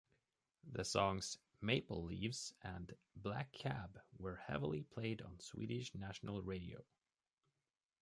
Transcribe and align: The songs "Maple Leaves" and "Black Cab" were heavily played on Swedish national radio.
The 0.71 0.83
songs 0.83 1.37
"Maple 1.61 2.03
Leaves" 2.05 2.55
and 2.63 2.91
"Black 3.15 3.51
Cab" 3.51 4.01
were 4.17 4.37
heavily 4.47 4.81
played 4.81 5.21
on 5.21 5.39
Swedish 5.39 5.93
national 5.93 6.41
radio. 6.41 6.83